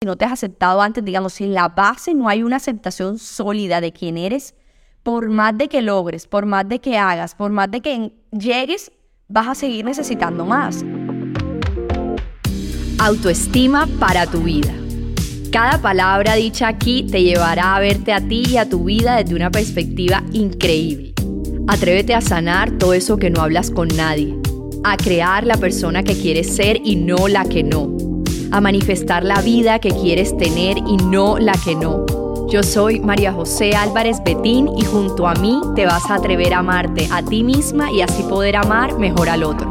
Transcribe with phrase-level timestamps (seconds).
[0.00, 3.18] si no te has aceptado antes, digamos, si en la base no hay una aceptación
[3.18, 4.54] sólida de quién eres,
[5.02, 8.92] por más de que logres, por más de que hagas, por más de que llegues,
[9.26, 10.84] vas a seguir necesitando más.
[13.00, 14.72] Autoestima para tu vida.
[15.50, 19.34] Cada palabra dicha aquí te llevará a verte a ti y a tu vida desde
[19.34, 21.12] una perspectiva increíble.
[21.66, 24.38] Atrévete a sanar todo eso que no hablas con nadie,
[24.84, 28.07] a crear la persona que quieres ser y no la que no,
[28.52, 32.06] a manifestar la vida que quieres tener y no la que no.
[32.48, 36.60] Yo soy María José Álvarez Betín y junto a mí te vas a atrever a
[36.60, 39.68] amarte a ti misma y así poder amar mejor al otro.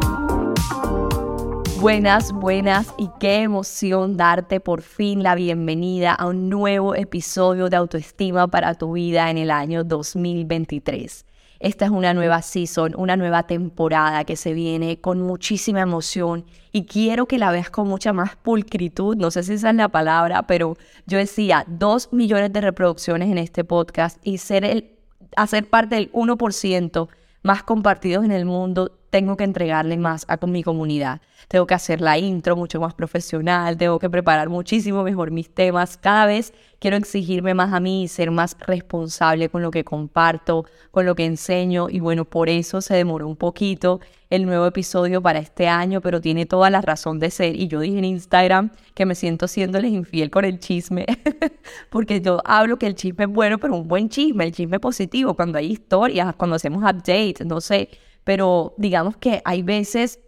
[1.80, 7.76] Buenas, buenas y qué emoción darte por fin la bienvenida a un nuevo episodio de
[7.76, 11.27] autoestima para tu vida en el año 2023.
[11.60, 16.84] Esta es una nueva season, una nueva temporada que se viene con muchísima emoción y
[16.84, 19.16] quiero que la veas con mucha más pulcritud.
[19.16, 20.76] No sé si esa es la palabra, pero
[21.06, 24.92] yo decía dos millones de reproducciones en este podcast y ser el,
[25.36, 27.08] hacer parte del 1%
[27.42, 31.20] más compartidos en el mundo tengo que entregarle más a mi comunidad.
[31.48, 35.96] Tengo que hacer la intro mucho más profesional, tengo que preparar muchísimo mejor mis temas.
[35.96, 40.66] Cada vez quiero exigirme más a mí y ser más responsable con lo que comparto,
[40.90, 41.88] con lo que enseño.
[41.88, 46.20] Y bueno, por eso se demoró un poquito el nuevo episodio para este año, pero
[46.20, 47.56] tiene toda la razón de ser.
[47.56, 51.06] Y yo dije en Instagram que me siento siéndoles infiel con el chisme,
[51.90, 55.34] porque yo hablo que el chisme es bueno, pero un buen chisme, el chisme positivo,
[55.34, 57.88] cuando hay historias, cuando hacemos updates, no sé
[58.28, 60.20] pero digamos que hay veces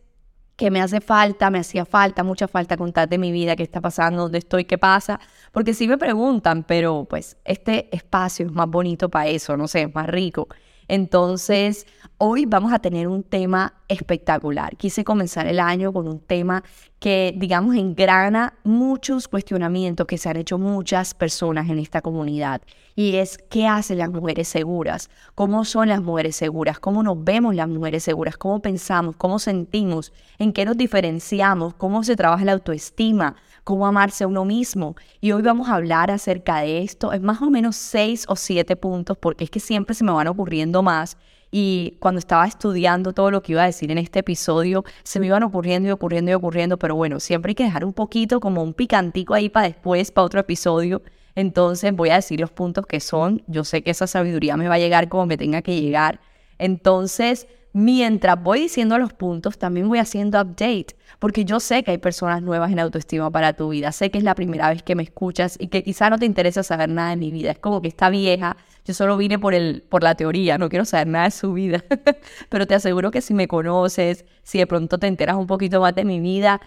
[0.56, 3.82] que me hace falta, me hacía falta, mucha falta contar de mi vida, qué está
[3.82, 5.20] pasando, dónde estoy, qué pasa,
[5.52, 9.82] porque sí me preguntan, pero pues este espacio es más bonito para eso, no sé,
[9.82, 10.48] es más rico.
[10.90, 11.86] Entonces,
[12.18, 14.76] hoy vamos a tener un tema espectacular.
[14.76, 16.64] Quise comenzar el año con un tema
[16.98, 22.60] que, digamos, engrana muchos cuestionamientos que se han hecho muchas personas en esta comunidad.
[22.96, 25.10] Y es, ¿qué hacen las mujeres seguras?
[25.36, 26.80] ¿Cómo son las mujeres seguras?
[26.80, 28.36] ¿Cómo nos vemos las mujeres seguras?
[28.36, 29.14] ¿Cómo pensamos?
[29.14, 30.12] ¿Cómo sentimos?
[30.40, 31.74] ¿En qué nos diferenciamos?
[31.74, 33.36] ¿Cómo se trabaja la autoestima?
[33.70, 34.96] Cómo amarse a uno mismo.
[35.20, 37.12] Y hoy vamos a hablar acerca de esto.
[37.12, 40.26] Es más o menos seis o siete puntos, porque es que siempre se me van
[40.26, 41.16] ocurriendo más.
[41.52, 45.26] Y cuando estaba estudiando todo lo que iba a decir en este episodio, se me
[45.26, 48.60] iban ocurriendo y ocurriendo y ocurriendo, pero bueno, siempre hay que dejar un poquito como
[48.60, 51.00] un picantico ahí para después, para otro episodio.
[51.36, 53.44] Entonces voy a decir los puntos que son.
[53.46, 56.18] Yo sé que esa sabiduría me va a llegar como me tenga que llegar.
[56.58, 61.98] Entonces, mientras voy diciendo los puntos, también voy haciendo update, porque yo sé que hay
[61.98, 65.02] personas nuevas en autoestima para tu vida, sé que es la primera vez que me
[65.02, 67.88] escuchas y que quizá no te interesa saber nada de mi vida, es como que
[67.88, 71.30] está vieja, yo solo vine por, el, por la teoría, no quiero saber nada de
[71.30, 71.84] su vida,
[72.48, 75.94] pero te aseguro que si me conoces, si de pronto te enteras un poquito más
[75.94, 76.60] de mi vida,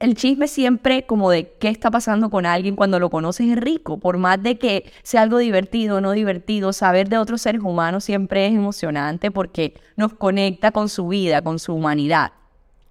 [0.00, 3.98] el chisme siempre como de qué está pasando con alguien cuando lo conoces es rico,
[3.98, 8.04] por más de que sea algo divertido o no divertido, saber de otros seres humanos
[8.04, 12.32] siempre es emocionante porque nos conecta con su vida, con su humanidad.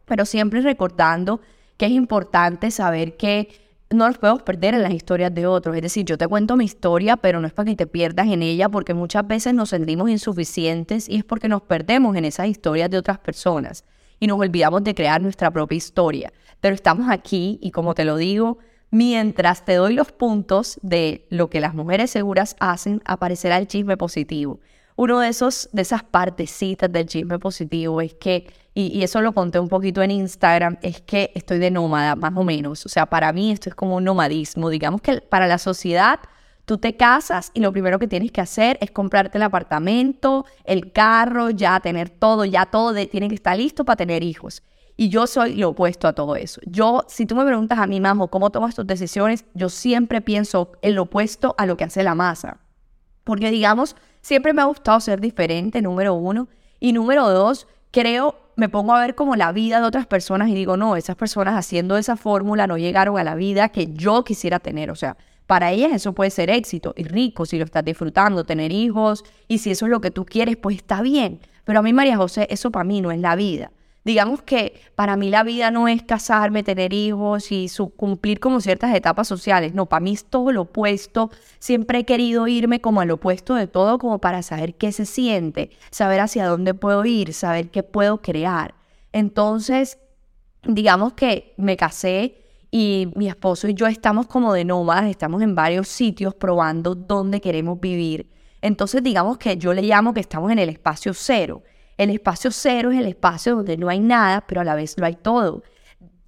[0.06, 1.41] Pero siempre recordando
[1.78, 3.50] que es importante saber que
[3.90, 5.75] no nos podemos perder en las historias de otros.
[5.75, 8.41] Es decir, yo te cuento mi historia, pero no es para que te pierdas en
[8.41, 12.90] ella, porque muchas veces nos sentimos insuficientes y es porque nos perdemos en esas historias
[12.90, 13.85] de otras personas
[14.20, 16.31] y nos olvidamos de crear nuestra propia historia.
[16.63, 18.57] Pero estamos aquí y como te lo digo,
[18.90, 23.97] mientras te doy los puntos de lo que las mujeres seguras hacen, aparecerá el chisme
[23.97, 24.62] positivo.
[24.96, 29.34] Uno de esos, de esas partecitas del chisme positivo es que, y, y, eso lo
[29.34, 32.85] conté un poquito en Instagram, es que estoy de nómada, más o menos.
[32.85, 34.69] O sea, para mí esto es como un nomadismo.
[34.69, 36.22] Digamos que para la sociedad
[36.66, 40.94] Tú te casas y lo primero que tienes que hacer es comprarte el apartamento, el
[40.94, 44.63] carro, ya tener todo, ya todo tiene que estar listo para tener hijos.
[44.95, 46.61] Y yo soy lo opuesto a todo eso.
[46.65, 49.45] Yo, si tú me preguntas a mí, mismo ¿cómo tomas tus decisiones?
[49.53, 52.59] Yo siempre pienso en lo opuesto a lo que hace la masa.
[53.23, 56.47] Porque, digamos, siempre me ha gustado ser diferente, número uno.
[56.79, 60.53] Y número dos, creo, me pongo a ver como la vida de otras personas y
[60.53, 64.59] digo, no, esas personas haciendo esa fórmula no llegaron a la vida que yo quisiera
[64.59, 64.91] tener.
[64.91, 65.17] O sea,
[65.47, 69.57] para ellas eso puede ser éxito y rico si lo estás disfrutando, tener hijos y
[69.57, 71.39] si eso es lo que tú quieres, pues está bien.
[71.63, 73.72] Pero a mí, María José, eso para mí no es la vida.
[74.05, 78.94] Digamos que para mí la vida no es casarme, tener hijos y cumplir como ciertas
[78.94, 79.73] etapas sociales.
[79.73, 81.32] No, para mí es todo lo opuesto.
[81.59, 85.70] Siempre he querido irme como al opuesto de todo, como para saber qué se siente,
[85.90, 88.76] saber hacia dónde puedo ir, saber qué puedo crear.
[89.14, 90.00] Entonces,
[90.64, 95.56] digamos que me casé y mi esposo y yo estamos como de nómadas, estamos en
[95.56, 98.32] varios sitios probando dónde queremos vivir.
[98.61, 101.61] Entonces digamos que yo le llamo que estamos en el espacio cero.
[101.97, 105.05] El espacio cero es el espacio donde no hay nada, pero a la vez lo
[105.05, 105.63] hay todo.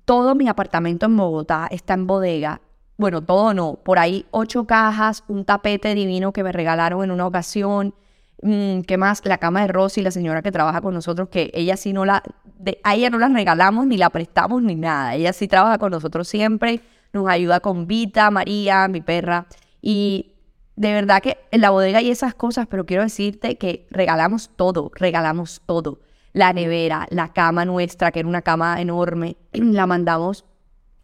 [0.06, 2.62] Todo mi apartamento en Bogotá está en bodega.
[2.98, 7.28] bueno, todo no, por ahí ocho cajas, un tapete divino que me regalaron en una
[7.28, 7.94] ocasión,
[8.42, 9.26] mm, ¿qué más?
[9.26, 12.24] La cama de Rosy, la señora que trabaja con nosotros, que ella sí no la,
[12.58, 15.92] de, a ella no la regalamos ni la prestamos ni nada, ella sí trabaja con
[15.92, 19.48] nosotros siempre, nos ayuda con Vita, María, mi perra,
[19.82, 20.35] y
[20.76, 24.92] de verdad que en la bodega hay esas cosas, pero quiero decirte que regalamos todo,
[24.96, 26.00] regalamos todo.
[26.34, 30.46] La nevera, la cama nuestra, que era una cama enorme, la mandamos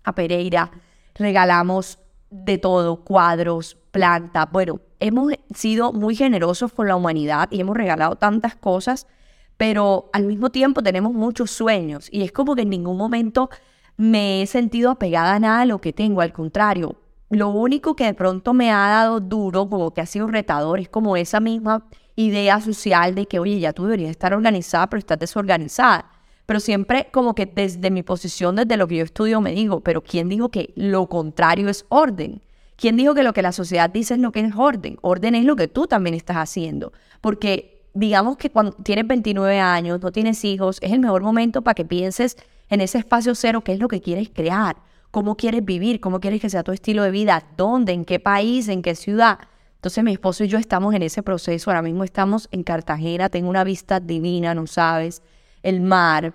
[0.03, 0.71] a Pereira,
[1.15, 4.47] regalamos de todo, cuadros, plantas.
[4.51, 9.07] Bueno, hemos sido muy generosos con la humanidad y hemos regalado tantas cosas,
[9.55, 13.49] pero al mismo tiempo tenemos muchos sueños y es como que en ningún momento
[13.95, 16.95] me he sentido apegada a nada de lo que tengo, al contrario,
[17.31, 20.89] lo único que de pronto me ha dado duro, como que ha sido retador, es
[20.89, 21.87] como esa misma
[22.17, 26.11] idea social de que, oye, ya tú deberías estar organizada, pero estás desorganizada.
[26.45, 30.03] Pero siempre como que desde mi posición, desde lo que yo estudio, me digo, pero
[30.03, 32.41] ¿quién dijo que lo contrario es orden?
[32.75, 34.97] ¿Quién dijo que lo que la sociedad dice es lo que es orden?
[35.01, 36.91] Orden es lo que tú también estás haciendo.
[37.21, 41.75] Porque digamos que cuando tienes 29 años, no tienes hijos, es el mejor momento para
[41.75, 42.35] que pienses
[42.69, 44.75] en ese espacio cero, qué es lo que quieres crear
[45.11, 48.67] cómo quieres vivir, cómo quieres que sea tu estilo de vida, dónde, en qué país,
[48.67, 49.39] en qué ciudad.
[49.75, 53.49] Entonces mi esposo y yo estamos en ese proceso, ahora mismo estamos en Cartagena, tengo
[53.49, 55.21] una vista divina, no sabes,
[55.63, 56.33] el mar,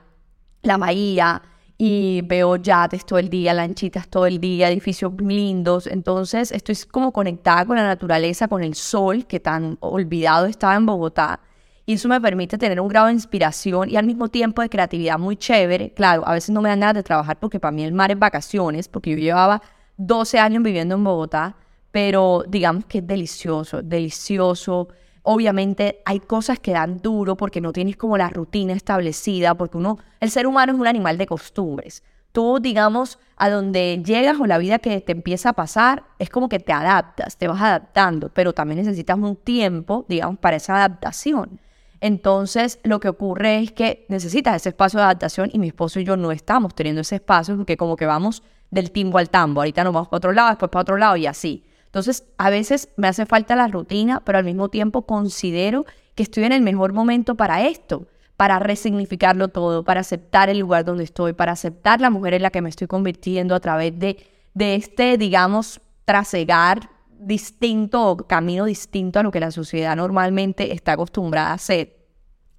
[0.62, 1.42] la bahía,
[1.78, 5.86] y veo yates todo el día, lanchitas todo el día, edificios lindos.
[5.86, 10.86] Entonces estoy como conectada con la naturaleza, con el sol que tan olvidado estaba en
[10.86, 11.40] Bogotá.
[11.88, 15.20] Y eso me permite tener un grado de inspiración y al mismo tiempo de creatividad
[15.20, 15.92] muy chévere.
[15.94, 18.18] Claro, a veces no me dan nada de trabajar porque para mí el mar es
[18.18, 19.62] vacaciones, porque yo llevaba
[19.96, 21.54] 12 años viviendo en Bogotá,
[21.92, 24.88] pero digamos que es delicioso, delicioso.
[25.22, 29.96] Obviamente hay cosas que dan duro porque no tienes como la rutina establecida, porque uno,
[30.18, 32.02] el ser humano es un animal de costumbres.
[32.32, 36.48] Tú, digamos, a donde llegas o la vida que te empieza a pasar, es como
[36.48, 41.60] que te adaptas, te vas adaptando, pero también necesitas un tiempo, digamos, para esa adaptación.
[42.06, 46.04] Entonces, lo que ocurre es que necesitas ese espacio de adaptación y mi esposo y
[46.04, 49.60] yo no estamos teniendo ese espacio porque como que vamos del timbo al tambo.
[49.60, 51.64] Ahorita nos vamos para otro lado, después para otro lado y así.
[51.86, 56.44] Entonces, a veces me hace falta la rutina, pero al mismo tiempo considero que estoy
[56.44, 58.06] en el mejor momento para esto,
[58.36, 62.50] para resignificarlo todo, para aceptar el lugar donde estoy, para aceptar la mujer en la
[62.50, 64.24] que me estoy convirtiendo a través de,
[64.54, 66.88] de este, digamos, trasegar
[67.18, 71.95] distinto o camino distinto a lo que la sociedad normalmente está acostumbrada a hacer.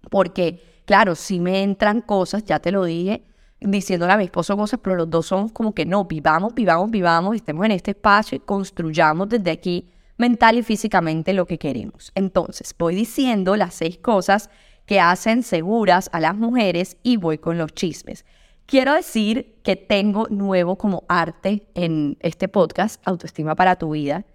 [0.10, 3.24] Porque, claro, si me entran cosas, ya te lo dije,
[3.60, 7.36] diciéndole a mi esposo cosas, pero los dos somos como que no, vivamos, vivamos, vivamos,
[7.36, 12.12] estemos en este espacio y construyamos desde aquí mental y físicamente lo que queremos.
[12.16, 14.50] Entonces, voy diciendo las seis cosas
[14.86, 18.26] que hacen seguras a las mujeres y voy con los chismes.
[18.66, 24.26] Quiero decir que tengo nuevo como arte en este podcast, Autoestima para tu vida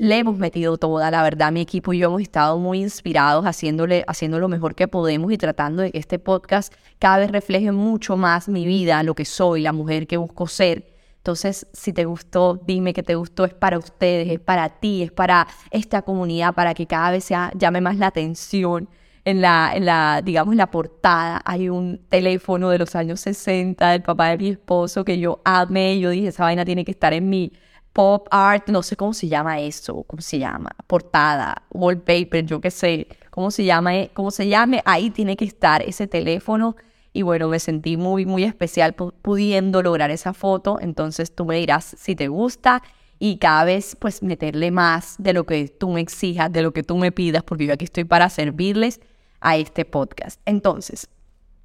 [0.00, 4.02] le hemos metido toda, la verdad, mi equipo y yo hemos estado muy inspirados haciéndole,
[4.06, 8.16] haciendo lo mejor que podemos y tratando de que este podcast cada vez refleje mucho
[8.16, 10.94] más mi vida, lo que soy, la mujer que busco ser.
[11.18, 15.12] Entonces, si te gustó, dime que te gustó, es para ustedes, es para ti, es
[15.12, 18.88] para esta comunidad, para que cada vez sea, llame más la atención.
[19.26, 23.90] En la, en la, digamos, en la portada hay un teléfono de los años 60
[23.90, 26.00] del papá de mi esposo que yo amé.
[26.00, 27.52] Yo dije, esa vaina tiene que estar en mi,
[27.92, 32.70] pop art, no sé cómo se llama eso, cómo se llama, portada, wallpaper, yo qué
[32.70, 36.76] sé, cómo se llama, cómo se llame, ahí tiene que estar ese teléfono.
[37.12, 40.78] Y bueno, me sentí muy, muy especial pudiendo lograr esa foto.
[40.80, 42.82] Entonces tú me dirás si te gusta
[43.18, 46.84] y cada vez pues meterle más de lo que tú me exijas, de lo que
[46.84, 49.00] tú me pidas, porque yo aquí estoy para servirles
[49.40, 50.40] a este podcast.
[50.46, 51.08] Entonces,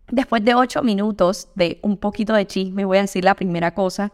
[0.07, 4.11] después de ocho minutos de un poquito de chisme, voy a decir la primera cosa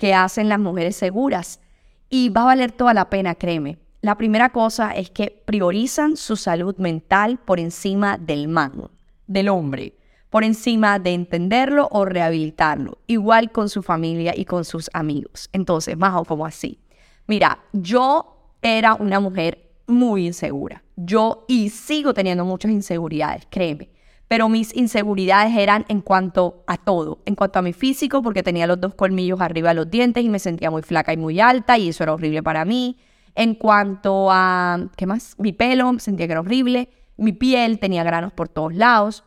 [0.00, 1.60] que hacen las mujeres seguras.
[2.08, 3.76] Y va a valer toda la pena, créeme.
[4.00, 8.88] La primera cosa es que priorizan su salud mental por encima del man,
[9.26, 9.92] del hombre,
[10.30, 15.50] por encima de entenderlo o rehabilitarlo, igual con su familia y con sus amigos.
[15.52, 16.80] Entonces, más o como así.
[17.26, 20.82] Mira, yo era una mujer muy insegura.
[20.96, 23.90] Yo y sigo teniendo muchas inseguridades, créeme
[24.30, 28.68] pero mis inseguridades eran en cuanto a todo, en cuanto a mi físico, porque tenía
[28.68, 31.76] los dos colmillos arriba de los dientes y me sentía muy flaca y muy alta
[31.78, 32.96] y eso era horrible para mí.
[33.34, 35.34] En cuanto a, ¿qué más?
[35.38, 39.24] Mi pelo, sentía que era horrible, mi piel tenía granos por todos lados,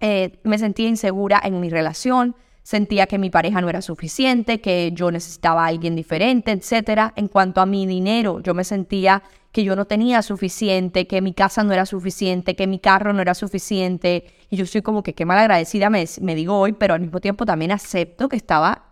[0.00, 4.90] eh, me sentía insegura en mi relación, sentía que mi pareja no era suficiente, que
[4.92, 7.12] yo necesitaba a alguien diferente, etc.
[7.16, 9.22] En cuanto a mi dinero, yo me sentía
[9.56, 13.22] que yo no tenía suficiente, que mi casa no era suficiente, que mi carro no
[13.22, 14.26] era suficiente.
[14.50, 17.20] Y yo soy como que qué mal agradecida me, me digo hoy, pero al mismo
[17.20, 18.84] tiempo también acepto que estaba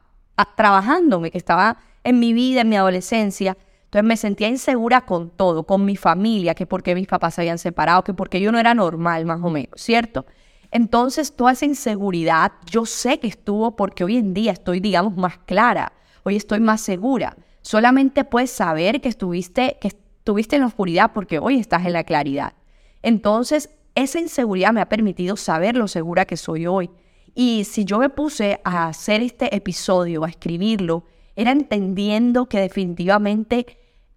[0.57, 3.59] trabajándome, que estaba en mi vida, en mi adolescencia.
[3.85, 7.59] Entonces me sentía insegura con todo, con mi familia, que porque mis papás se habían
[7.59, 10.25] separado, que porque yo no era normal, más o menos, ¿cierto?
[10.71, 15.37] Entonces toda esa inseguridad yo sé que estuvo porque hoy en día estoy, digamos, más
[15.45, 15.93] clara,
[16.23, 17.37] hoy estoy más segura.
[17.61, 19.89] Solamente puedes saber que estuviste, que
[20.25, 22.55] estuviste en la oscuridad porque hoy estás en la claridad.
[23.03, 26.91] Entonces, esa inseguridad me ha permitido saber lo segura que soy hoy.
[27.35, 31.05] Y si yo me puse a hacer este episodio, a escribirlo,
[31.37, 33.67] era entendiendo que definitivamente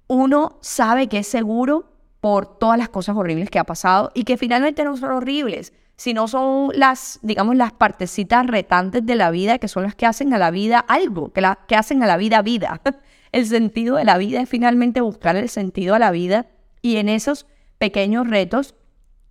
[0.08, 4.38] uno sabe que es seguro por todas las cosas horribles que ha pasado y que
[4.38, 9.68] finalmente no son horribles, sino son las, digamos, las partecitas retantes de la vida que
[9.68, 12.42] son las que hacen a la vida algo, que, la, que hacen a la vida
[12.44, 12.80] vida.
[13.32, 16.48] El sentido de la vida es finalmente buscar el sentido a la vida
[16.82, 17.46] y en esos
[17.78, 18.76] pequeños retos,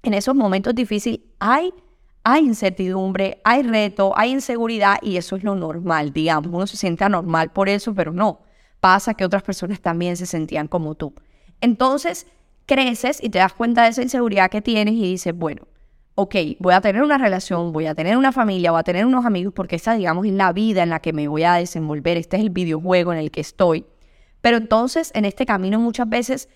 [0.02, 1.72] en esos momentos difíciles, hay
[2.28, 6.52] hay incertidumbre, hay reto, hay inseguridad y eso es lo normal, digamos.
[6.52, 8.40] Uno se siente anormal por eso, pero no.
[8.80, 11.14] Pasa que otras personas también se sentían como tú.
[11.60, 12.26] Entonces,
[12.66, 15.68] creces y te das cuenta de esa inseguridad que tienes y dices, bueno,
[16.16, 19.26] ok, voy a tener una relación, voy a tener una familia, voy a tener unos
[19.26, 22.38] amigos, porque esa, digamos, es la vida en la que me voy a desenvolver, este
[22.38, 23.84] es el videojuego en el que estoy.
[24.40, 26.48] Pero entonces, en este camino muchas veces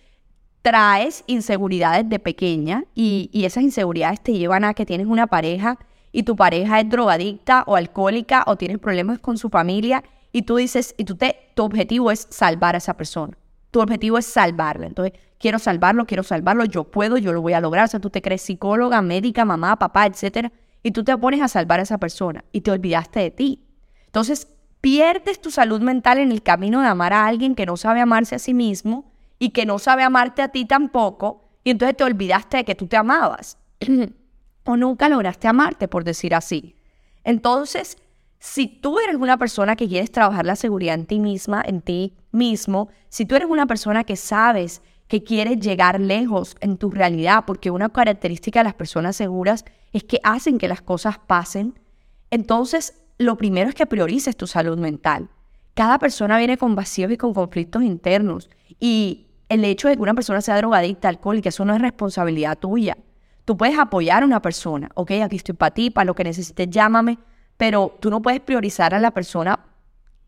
[0.63, 5.79] traes inseguridades de pequeña y, esas inseguridades te llevan a que tienes una pareja
[6.11, 10.03] y tu pareja es drogadicta o alcohólica o tienes problemas con su familia
[10.33, 13.37] y tú dices, y tú te, tu objetivo es salvar a esa persona.
[13.71, 14.87] Tu objetivo es salvarla.
[14.87, 17.85] Entonces, quiero salvarlo, quiero salvarlo, yo puedo, yo lo voy a lograr.
[17.85, 21.49] O sea, tú te crees psicóloga, médica, mamá, papá, etcétera, y tú te pones a
[21.49, 23.65] salvar a esa persona y te olvidaste de ti.
[24.07, 24.49] Entonces,
[24.81, 28.35] pierdes tu salud mental en el camino de amar a alguien que no sabe amarse
[28.35, 32.59] a sí mismo y que no sabe amarte a ti tampoco, y entonces te olvidaste
[32.59, 33.59] de que tú te amabas.
[34.65, 36.77] o nunca lograste amarte, por decir así.
[37.25, 37.97] Entonces,
[38.41, 42.15] si tú eres una persona que quieres trabajar la seguridad en ti misma, en ti
[42.33, 47.45] mismo, si tú eres una persona que sabes que quieres llegar lejos en tu realidad,
[47.47, 51.79] porque una característica de las personas seguras es que hacen que las cosas pasen,
[52.31, 55.29] entonces lo primero es que priorices tu salud mental.
[55.75, 60.15] Cada persona viene con vacíos y con conflictos internos y el hecho de que una
[60.15, 62.97] persona sea drogadicta, alcohólica, eso no es responsabilidad tuya.
[63.45, 66.71] Tú puedes apoyar a una persona, ok, aquí estoy para ti, para lo que necesites,
[66.71, 67.19] llámame,
[67.61, 69.67] pero tú no puedes priorizar a la persona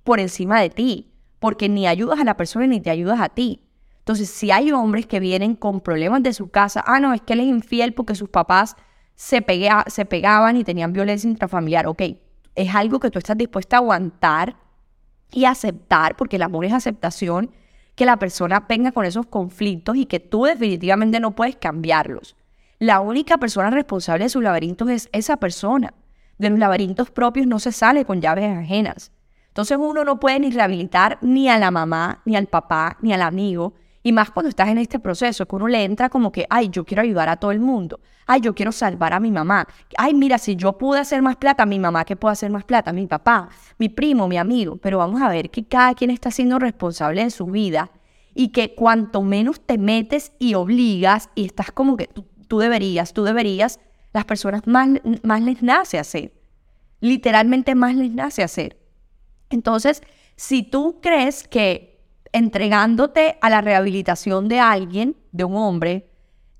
[0.04, 3.62] por encima de ti, porque ni ayudas a la persona ni te ayudas a ti.
[4.00, 7.32] Entonces, si hay hombres que vienen con problemas de su casa, ah, no, es que
[7.32, 8.76] él es infiel porque sus papás
[9.14, 9.42] se,
[9.86, 12.02] se pegaban y tenían violencia intrafamiliar, ok,
[12.54, 14.56] es algo que tú estás dispuesta a aguantar
[15.30, 17.50] y aceptar, porque el amor es aceptación,
[17.94, 22.36] que la persona venga con esos conflictos y que tú definitivamente no puedes cambiarlos.
[22.78, 25.94] La única persona responsable de sus laberintos es esa persona.
[26.38, 29.12] De los laberintos propios no se sale con llaves ajenas.
[29.48, 33.22] Entonces uno no puede ni rehabilitar ni a la mamá, ni al papá, ni al
[33.22, 36.68] amigo, y más cuando estás en este proceso, que uno le entra como que, ay,
[36.70, 38.00] yo quiero ayudar a todo el mundo.
[38.26, 39.66] Ay, yo quiero salvar a mi mamá.
[39.96, 42.92] Ay, mira, si yo pude hacer más plata, mi mamá, ¿qué puede hacer más plata?
[42.92, 43.48] Mi papá,
[43.78, 44.76] mi primo, mi amigo.
[44.76, 47.90] Pero vamos a ver que cada quien está siendo responsable de su vida
[48.34, 53.22] y que cuanto menos te metes y obligas y estás como que tú, deberías, tú
[53.22, 53.78] deberías,
[54.12, 54.88] las personas más,
[55.22, 56.32] más les nace hacer.
[57.00, 58.76] Literalmente más les nace hacer.
[59.50, 60.02] Entonces,
[60.36, 62.00] si tú crees que
[62.32, 66.08] entregándote a la rehabilitación de alguien, de un hombre,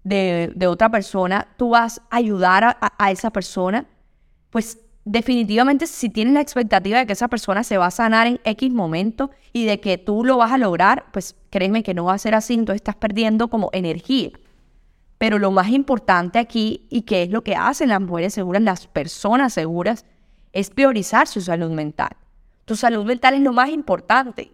[0.04, 3.86] de, otra persona, tú vas a ayudar a, a, esa persona,
[4.50, 8.40] pues definitivamente si tienes la expectativa de que esa persona se va a sanar en
[8.44, 12.14] X momento y de que tú lo vas a lograr, pues créeme que no va
[12.14, 14.30] a ser así, entonces estás perdiendo como energía.
[15.22, 18.88] Pero lo más importante aquí, y que es lo que hacen las mujeres seguras, las
[18.88, 20.04] personas seguras,
[20.52, 22.10] es priorizar su salud mental.
[22.64, 24.50] Tu salud mental es lo más importante.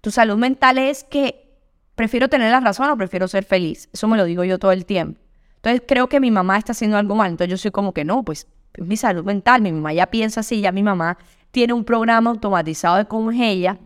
[0.00, 1.58] Tu salud mental es que
[1.96, 3.88] prefiero tener la razón o prefiero ser feliz.
[3.92, 5.20] Eso me lo digo yo todo el tiempo.
[5.56, 7.32] Entonces creo que mi mamá está haciendo algo mal.
[7.32, 9.60] Entonces yo soy como que no, pues es mi salud mental.
[9.60, 11.18] Mi mamá ya piensa así, ya mi mamá
[11.50, 13.80] tiene un programa automatizado de cómo es ella.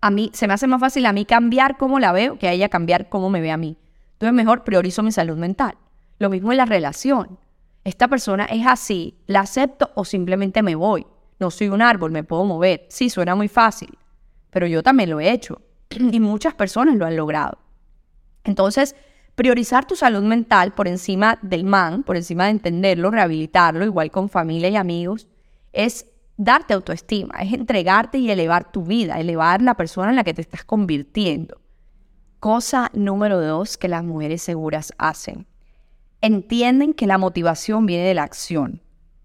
[0.00, 2.52] A mí se me hace más fácil a mí cambiar cómo la veo que a
[2.52, 3.76] ella cambiar cómo me ve a mí.
[4.20, 5.76] Entonces mejor priorizo mi salud mental.
[6.18, 7.38] Lo mismo en la relación.
[7.84, 11.06] Esta persona es así, la acepto o simplemente me voy.
[11.38, 12.86] No soy un árbol, me puedo mover.
[12.90, 13.98] Sí, suena muy fácil
[14.50, 17.58] pero yo también lo he hecho y muchas personas lo han logrado.
[18.44, 18.96] Entonces,
[19.34, 24.28] priorizar tu salud mental por encima del man, por encima de entenderlo, rehabilitarlo, igual con
[24.28, 25.28] familia y amigos,
[25.72, 30.34] es darte autoestima, es entregarte y elevar tu vida, elevar la persona en la que
[30.34, 31.59] te estás convirtiendo.
[32.40, 35.46] Cosa número dos que las mujeres seguras hacen.
[36.22, 38.80] Entienden que la motivación viene de la acción.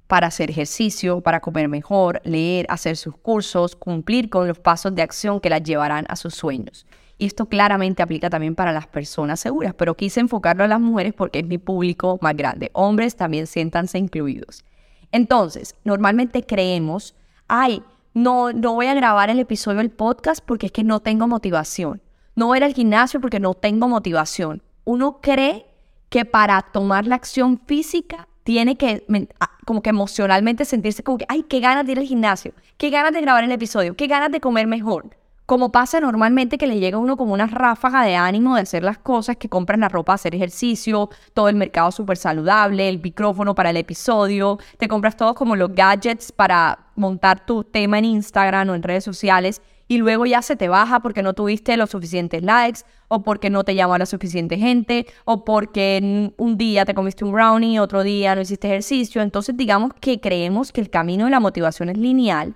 [0.07, 5.01] para hacer ejercicio, para comer mejor, leer, hacer sus cursos, cumplir con los pasos de
[5.01, 6.86] acción que las llevarán a sus sueños.
[7.17, 11.13] Y esto claramente aplica también para las personas seguras, pero quise enfocarlo a las mujeres
[11.13, 12.69] porque es mi público más grande.
[12.74, 14.63] Hombres también siéntanse incluidos.
[15.12, 17.15] Entonces, normalmente creemos,
[17.48, 17.81] ay,
[18.13, 22.01] no, no voy a grabar el episodio del podcast porque es que no tengo motivación.
[22.36, 24.62] No voy a al gimnasio porque no tengo motivación.
[24.84, 25.65] Uno cree
[26.10, 29.06] que para tomar la acción física tiene que,
[29.39, 32.89] ah, como que emocionalmente sentirse como que, ay, qué ganas de ir al gimnasio, qué
[32.89, 35.12] ganas de grabar el episodio, qué ganas de comer mejor.
[35.46, 38.84] Como pasa normalmente que le llega a uno como una ráfaga de ánimo de hacer
[38.84, 43.56] las cosas, que compran la ropa, hacer ejercicio, todo el mercado súper saludable, el micrófono
[43.56, 48.70] para el episodio, te compras todos como los gadgets para montar tu tema en Instagram
[48.70, 52.42] o en redes sociales y luego ya se te baja porque no tuviste los suficientes
[52.44, 57.24] likes o porque no te llamó la suficiente gente o porque un día te comiste
[57.24, 59.22] un brownie, otro día no hiciste ejercicio.
[59.22, 62.56] Entonces digamos que creemos que el camino de la motivación es lineal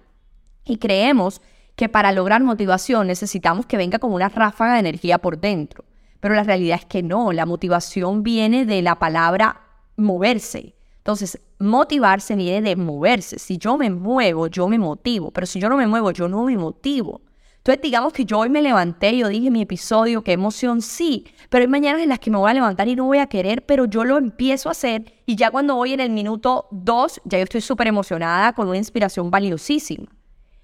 [0.66, 1.42] y creemos
[1.76, 5.86] que para lograr motivación necesitamos que venga como una ráfaga de energía por dentro.
[6.20, 9.62] Pero la realidad es que no, la motivación viene de la palabra
[9.96, 10.76] moverse.
[11.00, 13.40] Entonces, motivarse viene de moverse.
[13.40, 16.44] Si yo me muevo, yo me motivo, pero si yo no me muevo, yo no
[16.44, 17.22] me motivo.
[17.58, 21.64] Entonces, digamos que yo hoy me levanté, yo dije mi episodio, qué emoción, sí, pero
[21.64, 23.86] hay mañanas en las que me voy a levantar y no voy a querer, pero
[23.86, 27.44] yo lo empiezo a hacer y ya cuando voy en el minuto dos, ya yo
[27.44, 30.08] estoy súper emocionada con una inspiración valiosísima.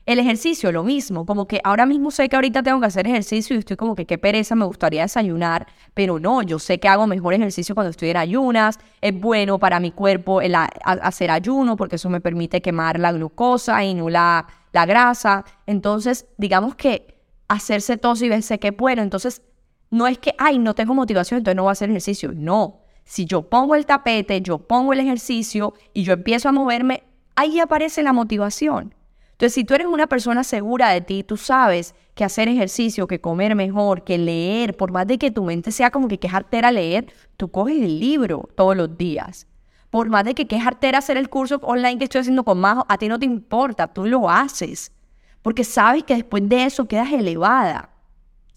[0.06, 3.56] El ejercicio, lo mismo, como que ahora mismo sé que ahorita tengo que hacer ejercicio
[3.56, 7.08] y estoy como que qué pereza, me gustaría desayunar, pero no, yo sé que hago
[7.08, 11.96] mejor ejercicio cuando estoy en ayunas, es bueno para mi cuerpo el hacer ayuno porque
[11.96, 15.44] eso me permite quemar la glucosa y no la, la grasa.
[15.66, 19.42] Entonces, digamos que hacerse todo y verse que bueno, entonces
[19.90, 22.82] no es que, ay, no tengo motivación, entonces no voy a hacer ejercicio, no.
[23.06, 27.04] Si yo pongo el tapete, yo pongo el ejercicio y yo empiezo a moverme,
[27.36, 28.95] ahí aparece la motivación.
[29.36, 33.20] Entonces, si tú eres una persona segura de ti, tú sabes que hacer ejercicio, que
[33.20, 37.12] comer mejor, que leer, por más de que tu mente sea como que quejarte leer,
[37.36, 39.46] tú coges el libro todos los días.
[39.90, 42.98] Por más de que quejarte hacer el curso online que estoy haciendo con Majo, a
[42.98, 44.94] ti no te importa, tú lo haces.
[45.42, 47.90] Porque sabes que después de eso quedas elevada.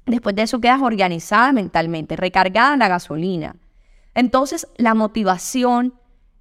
[0.06, 3.56] Después de eso quedas organizada mentalmente, recargada en la gasolina.
[4.14, 5.94] Entonces, la motivación,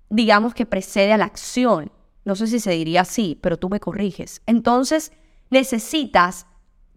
[0.10, 1.92] digamos que precede a la acción.
[2.28, 4.42] No sé si se diría así, pero tú me corriges.
[4.48, 5.14] Entonces,
[5.50, 6.46] necesitas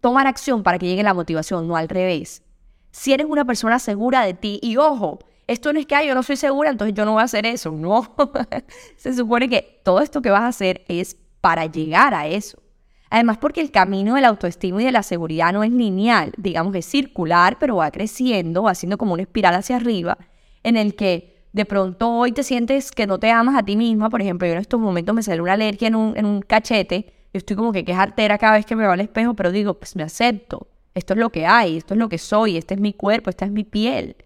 [0.01, 2.43] tomar acción para que llegue la motivación, no al revés.
[2.90, 6.25] Si eres una persona segura de ti, y ojo, esto no es que yo no
[6.25, 7.71] soy segura, entonces yo no voy a hacer eso.
[7.71, 8.16] No,
[8.97, 12.61] se supone que todo esto que vas a hacer es para llegar a eso.
[13.09, 16.73] Además, porque el camino de la autoestima y de la seguridad no es lineal, digamos
[16.73, 20.19] que es circular, pero va creciendo, va haciendo como una espiral hacia arriba,
[20.64, 24.11] en el que de pronto hoy te sientes que no te amas a ti misma,
[24.11, 27.13] por ejemplo, yo en estos momentos me sale una alergia en un, en un cachete,
[27.33, 29.51] yo estoy como que, que es artera cada vez que me veo al espejo, pero
[29.51, 32.75] digo, pues me acepto, esto es lo que hay, esto es lo que soy, este
[32.75, 34.17] es mi cuerpo, esta es mi piel.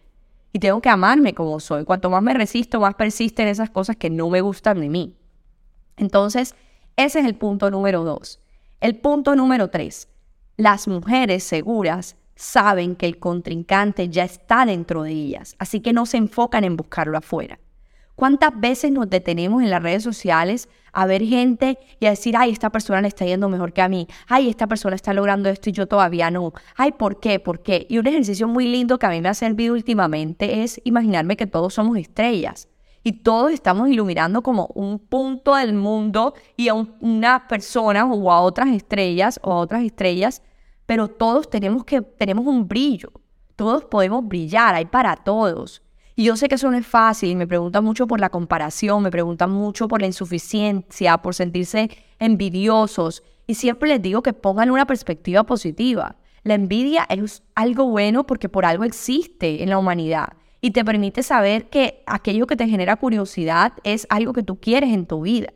[0.52, 1.84] Y tengo que amarme como soy.
[1.84, 5.16] Cuanto más me resisto, más persisten esas cosas que no me gustan de mí.
[5.96, 6.54] Entonces,
[6.96, 8.40] ese es el punto número dos.
[8.80, 10.08] El punto número tres.
[10.56, 16.06] Las mujeres seguras saben que el contrincante ya está dentro de ellas, así que no
[16.06, 17.58] se enfocan en buscarlo afuera.
[18.14, 22.52] ¿Cuántas veces nos detenemos en las redes sociales a ver gente y a decir, ay,
[22.52, 25.68] esta persona le está yendo mejor que a mí, ay, esta persona está logrando esto
[25.68, 27.40] y yo todavía no, ay, ¿por qué?
[27.40, 27.86] ¿Por qué?
[27.90, 31.48] Y un ejercicio muy lindo que a mí me ha servido últimamente es imaginarme que
[31.48, 32.68] todos somos estrellas
[33.02, 38.40] y todos estamos iluminando como un punto del mundo y a una persona o a
[38.40, 40.40] otras estrellas o a otras estrellas
[40.86, 43.12] pero todos tenemos que tenemos un brillo.
[43.56, 45.82] Todos podemos brillar, hay para todos.
[46.16, 49.10] Y yo sé que eso no es fácil, me preguntan mucho por la comparación, me
[49.10, 53.22] preguntan mucho por la insuficiencia, por sentirse envidiosos.
[53.46, 56.16] Y siempre les digo que pongan una perspectiva positiva.
[56.44, 61.22] La envidia es algo bueno porque por algo existe en la humanidad y te permite
[61.22, 65.52] saber que aquello que te genera curiosidad es algo que tú quieres en tu vida.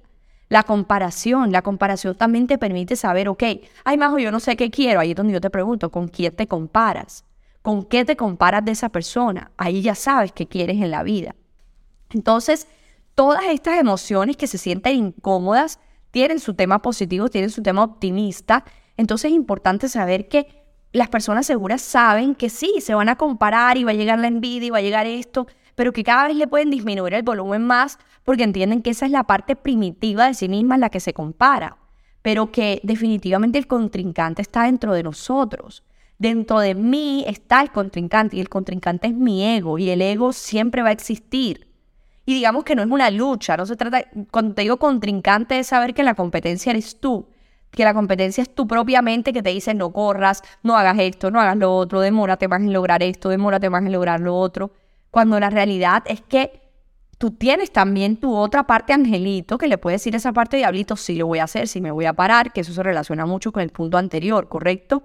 [0.49, 3.43] La comparación, la comparación también te permite saber, ok,
[3.85, 5.01] ay, Majo, yo no sé qué quiero.
[5.01, 7.25] Ahí es donde yo te pregunto, ¿con quién te comparas?
[7.61, 9.51] ¿Con qué te comparas de esa persona?
[9.57, 11.35] Ahí ya sabes qué quieres en la vida.
[12.11, 12.67] Entonces,
[13.15, 15.79] todas estas emociones que se sienten incómodas
[16.11, 18.65] tienen su tema positivo, tienen su tema optimista.
[18.97, 20.47] Entonces es importante saber que
[20.93, 24.29] las personas seguras saben que sí, se van a comparar y va a llegar la
[24.29, 25.47] envidia y va a llegar esto,
[25.79, 29.13] pero que cada vez le pueden disminuir el volumen más porque entienden que esa es
[29.13, 31.77] la parte primitiva de sí misma en la que se compara,
[32.21, 35.85] pero que definitivamente el contrincante está dentro de nosotros.
[36.19, 40.33] Dentro de mí está el contrincante y el contrincante es mi ego y el ego
[40.33, 41.69] siempre va a existir.
[42.27, 45.69] Y digamos que no es una lucha, no se trata, cuando te digo contrincante es
[45.69, 47.29] saber que la competencia eres tú,
[47.71, 51.31] que la competencia es tu propia mente que te dice no corras, no hagas esto,
[51.31, 54.73] no hagas lo otro, demórate más en lograr esto, demórate más en lograr lo otro,
[55.11, 56.61] cuando la realidad es que
[57.19, 61.17] tú tienes también tu otra parte angelito que le puede decir esa parte diablito, sí
[61.17, 63.63] lo voy a hacer, sí me voy a parar, que eso se relaciona mucho con
[63.63, 65.03] el punto anterior, ¿correcto?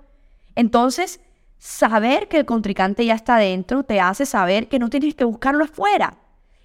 [0.55, 1.19] Entonces,
[1.57, 5.63] saber que el contrincante ya está dentro te hace saber que no tienes que buscarlo
[5.63, 6.17] afuera.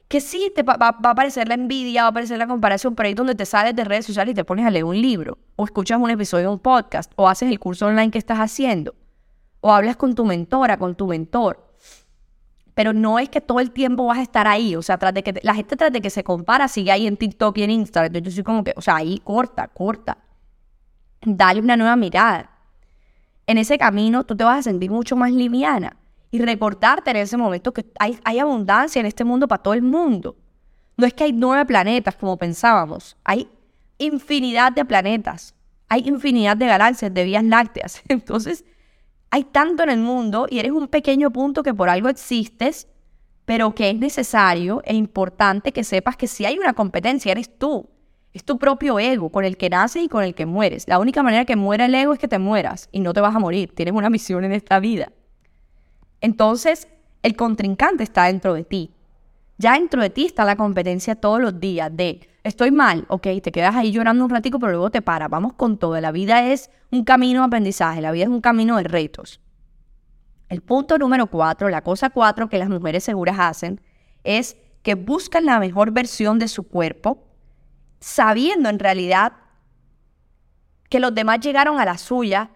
[0.09, 3.09] Que sí, te va, va, a aparecer la envidia, va a aparecer la comparación, pero
[3.09, 5.65] ahí donde te sales de redes sociales y te pones a leer un libro, o
[5.65, 8.95] escuchas un episodio de un podcast, o haces el curso online que estás haciendo,
[9.61, 11.68] o hablas con tu mentora, con tu mentor
[12.79, 15.25] pero no es que todo el tiempo vas a estar ahí, o sea, tras de
[15.25, 18.15] que la gente tras de que se compara sigue ahí en TikTok y en Instagram,
[18.15, 20.19] entonces yo soy como que, o sea, ahí corta, corta.
[21.23, 22.53] Dale una nueva mirada.
[23.49, 25.97] En ese camino tú te vas a sentir mucho más liviana
[26.31, 29.83] y recordarte en ese momento que hay, hay abundancia en este mundo para todo el
[29.83, 30.37] mundo.
[30.97, 33.49] No es que hay nueve planetas como pensábamos, hay
[33.99, 35.53] infinidad de planetas,
[35.89, 38.03] hay infinidad de galaxias, de vías lácteas.
[38.09, 38.65] Entonces,
[39.31, 42.89] hay tanto en el mundo y eres un pequeño punto que por algo existes,
[43.45, 47.89] pero que es necesario e importante que sepas que si hay una competencia, eres tú.
[48.33, 50.87] Es tu propio ego con el que naces y con el que mueres.
[50.87, 53.35] La única manera que muera el ego es que te mueras y no te vas
[53.35, 53.75] a morir.
[53.75, 55.13] Tienes una misión en esta vida.
[56.21, 56.89] Entonces,
[57.23, 58.93] el contrincante está dentro de ti.
[59.57, 63.53] Ya dentro de ti está la competencia todos los días de estoy mal, ok, te
[63.53, 65.31] quedas ahí llorando un ratico, pero luego te paras.
[65.31, 66.01] Vamos con todo.
[66.01, 69.41] La vida es un camino de aprendizaje, la vida es un camino de retos.
[70.49, 73.81] El punto número cuatro, la cosa cuatro que las mujeres seguras hacen,
[74.25, 77.29] es que buscan la mejor versión de su cuerpo,
[78.01, 79.35] sabiendo en realidad
[80.89, 82.51] que los demás llegaron a la suya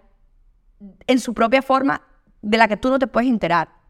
[1.06, 2.02] en su propia forma
[2.40, 3.81] de la que tú no te puedes enterar.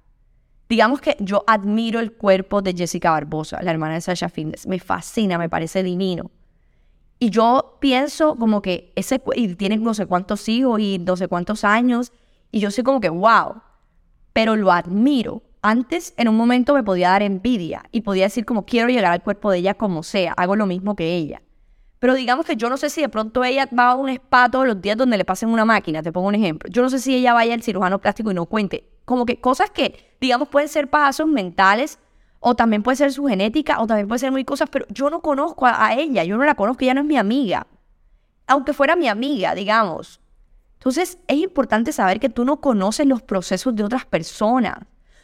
[0.73, 4.67] Digamos que yo admiro el cuerpo de Jessica Barbosa, la hermana de Sasha Fitness.
[4.67, 6.31] Me fascina, me parece divino.
[7.19, 11.29] Y yo pienso como que ese, y tiene no sé cuántos hijos y no sé
[11.29, 12.11] cuántos años,
[12.51, 13.61] y yo soy como que, wow,
[14.33, 15.43] pero lo admiro.
[15.61, 19.23] Antes, en un momento, me podía dar envidia y podía decir como quiero llegar al
[19.23, 21.43] cuerpo de ella como sea, hago lo mismo que ella.
[22.03, 24.67] Pero digamos que yo no sé si de pronto ella va a un spa todos
[24.67, 26.69] los días donde le pasen una máquina, te pongo un ejemplo.
[26.69, 29.71] Yo no sé si ella vaya al cirujano plástico y no cuente como que cosas
[29.71, 32.01] que, digamos, pueden ser pasos mentales,
[32.41, 35.21] o también puede ser su genética, o también puede ser muy cosas, pero yo no
[35.21, 37.69] conozco a, ella, yo no la conozco, ella no es mi amiga.
[38.49, 40.21] Aunque fuera mi amiga, digamos.
[40.79, 44.79] Entonces, es importante saber que tú no conoces los procesos de otras personas.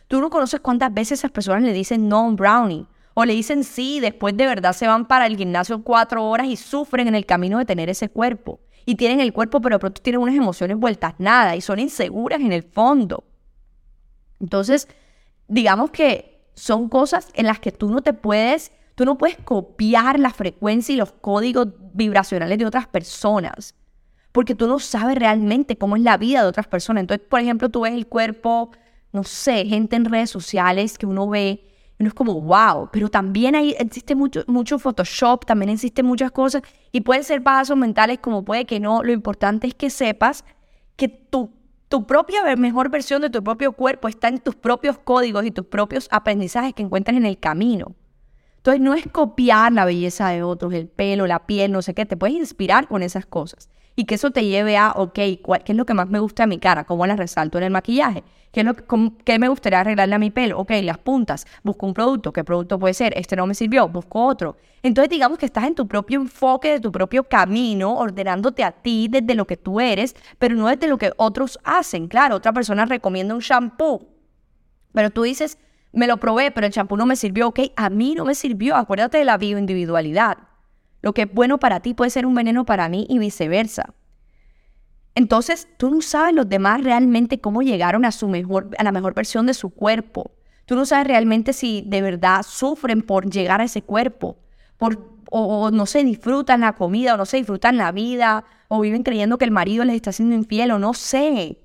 [0.06, 2.86] Tú no conoces cuántas veces esas personas le dicen no un brownie.
[3.20, 6.54] O le dicen sí, después de verdad se van para el gimnasio cuatro horas y
[6.54, 8.60] sufren en el camino de tener ese cuerpo.
[8.86, 12.40] Y tienen el cuerpo, pero de pronto tienen unas emociones vueltas nada y son inseguras
[12.40, 13.24] en el fondo.
[14.38, 14.86] Entonces,
[15.48, 20.20] digamos que son cosas en las que tú no te puedes, tú no puedes copiar
[20.20, 23.74] la frecuencia y los códigos vibracionales de otras personas,
[24.30, 27.00] porque tú no sabes realmente cómo es la vida de otras personas.
[27.00, 28.70] Entonces, por ejemplo, tú ves el cuerpo,
[29.12, 31.67] no sé, gente en redes sociales que uno ve
[31.98, 36.62] uno es como, wow, pero también ahí existe mucho, mucho Photoshop, también existen muchas cosas
[36.92, 39.02] y pueden ser pasos mentales como puede que no.
[39.02, 40.44] Lo importante es que sepas
[40.96, 41.50] que tu
[41.88, 45.66] tu propia mejor versión de tu propio cuerpo está en tus propios códigos y tus
[45.66, 47.94] propios aprendizajes que encuentras en el camino.
[48.58, 52.04] Entonces no es copiar la belleza de otros, el pelo, la piel, no sé qué,
[52.04, 53.70] te puedes inspirar con esas cosas.
[53.98, 56.46] Y que eso te lleve a, ok, ¿qué es lo que más me gusta de
[56.46, 56.84] mi cara?
[56.84, 58.22] ¿Cómo la resalto en el maquillaje?
[58.52, 58.76] ¿Qué, es lo
[59.24, 60.56] ¿Qué me gustaría arreglarle a mi pelo?
[60.60, 61.48] Ok, las puntas.
[61.64, 62.32] Busco un producto.
[62.32, 63.12] ¿Qué producto puede ser?
[63.18, 63.88] Este no me sirvió.
[63.88, 64.56] Busco otro.
[64.84, 69.08] Entonces, digamos que estás en tu propio enfoque, de tu propio camino, ordenándote a ti
[69.10, 72.06] desde lo que tú eres, pero no desde lo que otros hacen.
[72.06, 74.06] Claro, otra persona recomienda un shampoo,
[74.92, 75.58] pero tú dices,
[75.90, 77.48] me lo probé, pero el shampoo no me sirvió.
[77.48, 78.76] Ok, a mí no me sirvió.
[78.76, 80.47] Acuérdate de la bioindividualidad.
[81.02, 83.94] Lo que es bueno para ti puede ser un veneno para mí y viceversa.
[85.14, 89.14] Entonces, tú no sabes los demás realmente cómo llegaron a, su mejor, a la mejor
[89.14, 90.30] versión de su cuerpo.
[90.64, 94.36] Tú no sabes realmente si de verdad sufren por llegar a ese cuerpo,
[94.76, 99.02] por, o, no se disfrutan la comida, o no se disfrutan la vida, o viven
[99.02, 101.58] creyendo que el marido les está haciendo infiel, o no sé.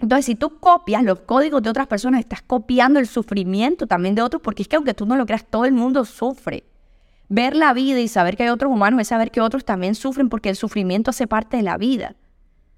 [0.00, 4.22] Entonces, si tú copias los códigos de otras personas, estás copiando el sufrimiento también de
[4.22, 6.64] otros, porque es que aunque tú no lo creas, todo el mundo sufre.
[7.34, 10.28] Ver la vida y saber que hay otros humanos es saber que otros también sufren
[10.28, 12.14] porque el sufrimiento hace parte de la vida.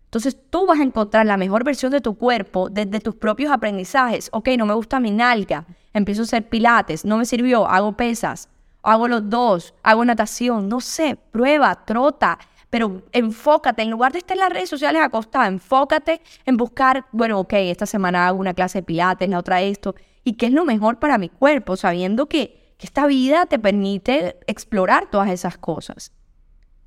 [0.05, 4.29] Entonces tú vas a encontrar la mejor versión de tu cuerpo desde tus propios aprendizajes.
[4.31, 8.49] Ok, no me gusta mi nalga, empiezo a hacer pilates, no me sirvió, hago pesas,
[8.85, 12.38] hago los dos, hago natación, no sé, prueba, trota,
[12.71, 17.40] pero enfócate, en lugar de estar en las redes sociales acostada, enfócate en buscar, bueno,
[17.40, 20.64] ok, esta semana hago una clase de pilates, la otra esto, y qué es lo
[20.64, 26.13] mejor para mi cuerpo, sabiendo que que esta vida te permite explorar todas esas cosas.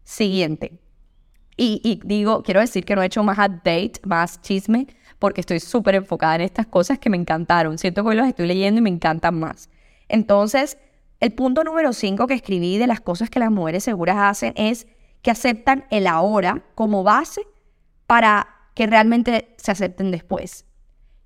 [0.04, 0.80] Siguiente.
[1.60, 4.86] Y, digo, quiero decir que no he hecho más update, más chisme,
[5.18, 7.80] porque estoy súper enfocada en estas cosas que me encantaron.
[7.80, 9.70] Siento que hoy los estoy leyendo y me encantan más.
[10.08, 10.78] Entonces,
[11.20, 14.86] el punto número 5 que escribí de las cosas que las mujeres seguras hacen es
[15.24, 17.42] que aceptan el ahora como base
[18.06, 20.66] para que realmente se acepten después.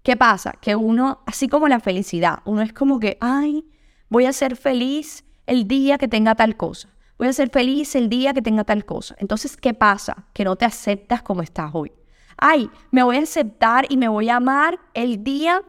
[0.01, 0.53] ¿Qué pasa?
[0.61, 3.65] Que uno, así como la felicidad, uno es como que, ay,
[4.11, 6.89] voy a ser feliz el día que tenga tal cosa.
[7.17, 9.15] Voy a ser feliz el día que tenga tal cosa.
[9.19, 10.25] Entonces, ¿qué pasa?
[10.33, 11.93] Que no te aceptas como estás hoy.
[12.37, 15.61] Ay, me voy a aceptar y me voy a amar el día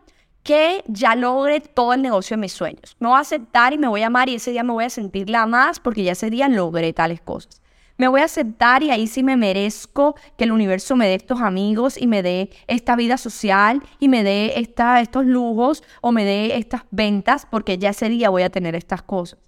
[0.42, 2.96] que ya logre todo el negocio de mis sueños.
[2.98, 4.90] Me voy a aceptar y me voy a amar y ese día me voy a
[4.90, 7.61] sentirla más porque ya ese día logré tales cosas.
[8.02, 11.40] Me voy a aceptar y ahí sí me merezco que el universo me dé estos
[11.40, 16.24] amigos y me dé esta vida social y me dé esta, estos lujos o me
[16.24, 19.38] dé estas ventas porque ya ese día voy a tener estas cosas.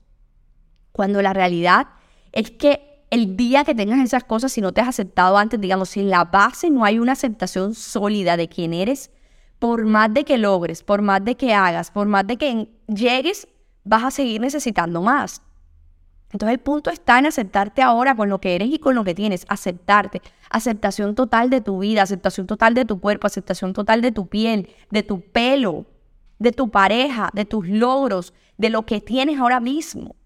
[0.93, 1.89] Cuando la realidad
[2.31, 5.89] es que el día que tengas esas cosas, si no te has aceptado antes, digamos,
[5.89, 9.11] si en la base no hay una aceptación sólida de quién eres,
[9.59, 13.49] por más de que logres, por más de que hagas, por más de que llegues,
[13.83, 15.43] vas a seguir necesitando más.
[16.35, 19.15] Entonces el punto está en aceptarte ahora con lo que eres y con lo que
[19.15, 20.21] tienes, aceptarte,
[20.51, 24.69] aceptación total de tu vida, aceptación total de tu cuerpo, aceptación total de tu piel,
[24.91, 25.87] de tu pelo,
[26.41, 30.17] de tu pareja, de tus logros, de lo que tienes ahora mismo.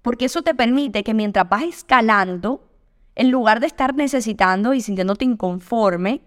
[0.00, 2.66] Porque eso te permite que mientras vas escalando,
[3.14, 6.22] en lugar de estar necesitando y sintiéndote inconforme,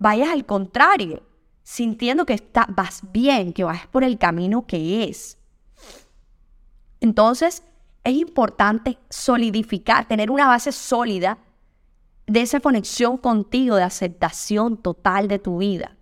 [0.00, 1.22] vayas al contrario,
[1.62, 5.38] sintiendo que está, vas bien, que vas por el camino que es.
[6.98, 7.62] Entonces,
[8.04, 11.38] es importante solidificar, tener una base sólida
[12.26, 15.96] de esa conexión contigo, de aceptación total de tu vida.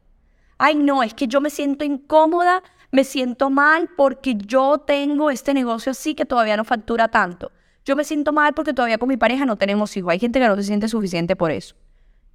[0.59, 5.55] Ay, no, es que yo me siento incómoda, me siento mal porque yo tengo este
[5.55, 7.53] negocio así que todavía no factura tanto.
[7.85, 10.13] Yo me siento mal porque todavía con mi pareja no tenemos hijos.
[10.13, 11.75] Hay gente que no se siente suficiente por eso.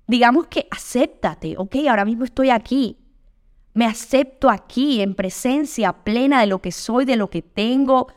[0.07, 2.97] Digamos que acéptate, ok, ahora mismo estoy aquí.
[3.73, 8.07] Me acepto aquí en presencia plena de lo que soy, de lo que tengo,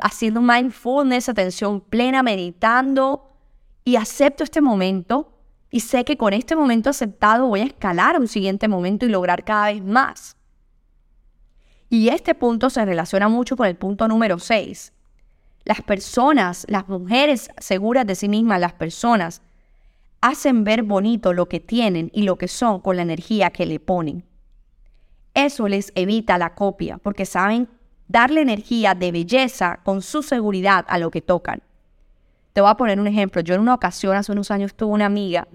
[0.00, 3.30] haciendo mindfulness, atención plena, meditando
[3.84, 5.32] y acepto este momento
[5.70, 9.44] y sé que con este momento aceptado voy a escalar un siguiente momento y lograr
[9.44, 10.36] cada vez más.
[11.90, 14.92] Y este punto se relaciona mucho con el punto número 6.
[15.64, 19.42] Las personas, las mujeres seguras de sí mismas, las personas,
[20.20, 23.80] hacen ver bonito lo que tienen y lo que son con la energía que le
[23.80, 24.24] ponen.
[25.34, 27.68] Eso les evita la copia porque saben
[28.08, 31.62] darle energía de belleza con su seguridad a lo que tocan.
[32.52, 33.40] Te voy a poner un ejemplo.
[33.42, 35.46] Yo en una ocasión, hace unos años, tuve una amiga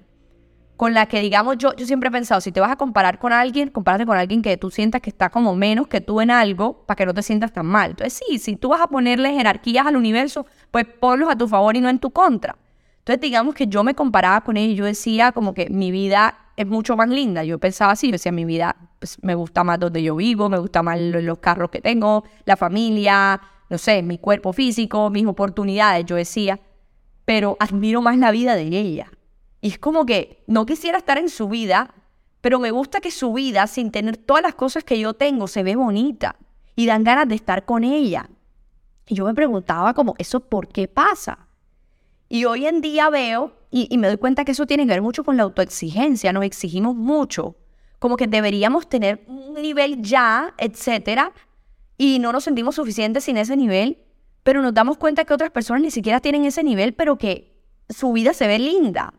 [0.77, 3.31] con la que, digamos, yo, yo siempre he pensado, si te vas a comparar con
[3.31, 6.83] alguien, compárate con alguien que tú sientas que está como menos que tú en algo
[6.85, 7.91] para que no te sientas tan mal.
[7.91, 11.75] Entonces, sí, si tú vas a ponerle jerarquías al universo, pues ponlos a tu favor
[11.75, 12.57] y no en tu contra.
[12.99, 16.42] Entonces, digamos que yo me comparaba con ella y yo decía como que mi vida
[16.55, 17.43] es mucho más linda.
[17.43, 20.59] Yo pensaba así, yo decía, mi vida pues, me gusta más donde yo vivo, me
[20.59, 26.05] gusta más los carros que tengo, la familia, no sé, mi cuerpo físico, mis oportunidades,
[26.05, 26.59] yo decía,
[27.25, 29.11] pero admiro más la vida de ella.
[29.61, 31.93] Y es como que no quisiera estar en su vida,
[32.41, 35.63] pero me gusta que su vida, sin tener todas las cosas que yo tengo, se
[35.63, 36.35] ve bonita
[36.75, 38.29] y dan ganas de estar con ella.
[39.07, 41.47] Y yo me preguntaba como, ¿eso por qué pasa?
[42.33, 45.23] Y hoy en día veo y, me doy cuenta que eso tiene que ver mucho
[45.23, 47.57] con la autoexigencia, nos exigimos mucho,
[47.99, 51.31] como que deberíamos tener un nivel ya, etcétera,
[51.95, 53.99] y no nos sentimos suficientes sin ese nivel,
[54.41, 57.55] pero nos damos cuenta que otras personas ni siquiera tienen ese nivel, pero que
[57.87, 59.13] su vida se ve linda,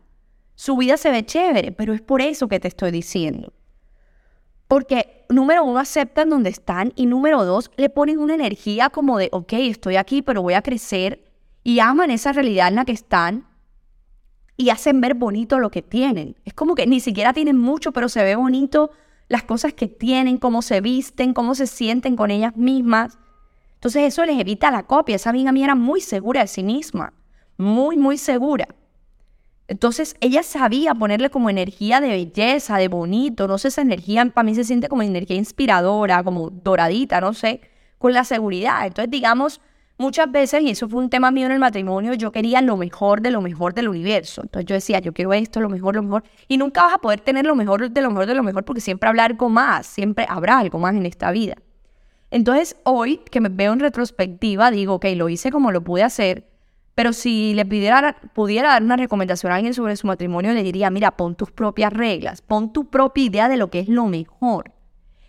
[0.55, 3.53] su vida se ve chévere, pero es por eso que te estoy diciendo.
[4.67, 9.29] Porque número uno, aceptan donde están y número dos, le ponen una energía como de,
[9.31, 11.24] ok, estoy aquí, pero voy a crecer
[11.65, 13.47] y aman esa realidad en la que están
[14.55, 16.35] y hacen ver bonito lo que tienen.
[16.45, 18.91] Es como que ni siquiera tienen mucho, pero se ve bonito
[19.29, 23.17] las cosas que tienen, cómo se visten, cómo se sienten con ellas mismas.
[23.73, 25.15] Entonces eso les evita la copia.
[25.15, 27.13] Esa amiga mía era muy segura de sí misma,
[27.57, 28.67] muy, muy segura.
[29.67, 34.45] Entonces ella sabía ponerle como energía de belleza, de bonito, no sé, esa energía para
[34.45, 37.61] mí se siente como energía inspiradora, como doradita, no sé,
[37.97, 38.85] con la seguridad.
[38.85, 39.61] Entonces digamos,
[39.97, 43.21] Muchas veces, y eso fue un tema mío en el matrimonio, yo quería lo mejor
[43.21, 44.41] de lo mejor del universo.
[44.41, 46.23] Entonces yo decía, yo quiero esto, lo mejor, lo mejor.
[46.49, 48.81] Y nunca vas a poder tener lo mejor de lo mejor de lo mejor porque
[48.81, 51.55] siempre habrá algo más, siempre habrá algo más en esta vida.
[52.29, 56.49] Entonces hoy que me veo en retrospectiva, digo, ok, lo hice como lo pude hacer,
[56.93, 60.89] pero si le pidiera, pudiera dar una recomendación a alguien sobre su matrimonio, le diría,
[60.89, 64.73] mira, pon tus propias reglas, pon tu propia idea de lo que es lo mejor.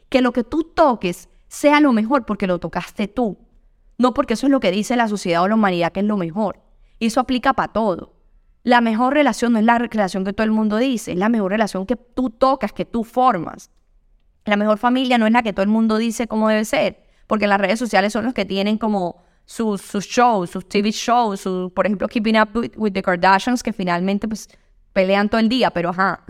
[0.09, 3.46] Que lo que tú toques sea lo mejor porque lo tocaste tú
[3.99, 6.17] no porque eso es lo que dice la sociedad o la humanidad que es lo
[6.17, 6.61] mejor.
[6.99, 8.15] Y eso aplica para todo.
[8.63, 11.53] La mejor relación no es la relación que todo el mundo dice, es la mejor
[11.53, 13.71] relación que tú tocas, que tú formas.
[14.45, 17.47] La mejor familia no es la que todo el mundo dice cómo debe ser, porque
[17.47, 22.09] las redes sociales son los que tienen como sus, shows, sus TV shows, por ejemplo,
[22.09, 24.49] Keeping Up with, the Kardashians, que finalmente pues
[24.93, 26.25] pelean todo el día, pero ajá.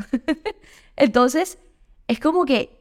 [0.97, 1.59] Entonces,
[2.07, 2.76] es como que